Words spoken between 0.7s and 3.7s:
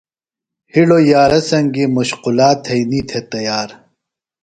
ہِڑوۡ یارہ سنگیۡ مشقولا تھئنی تھے تیار۔